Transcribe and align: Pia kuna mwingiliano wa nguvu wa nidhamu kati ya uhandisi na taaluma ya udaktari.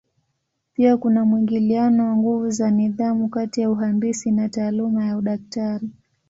Pia 0.73 0.97
kuna 0.97 1.25
mwingiliano 1.25 2.07
wa 2.09 2.15
nguvu 2.15 2.63
wa 2.63 2.71
nidhamu 2.71 3.29
kati 3.29 3.61
ya 3.61 3.69
uhandisi 3.69 4.31
na 4.31 4.49
taaluma 4.49 5.05
ya 5.05 5.17
udaktari. 5.17 5.89